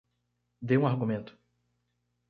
Dê 0.67 0.75
um 0.81 0.87
argumento 0.87 1.31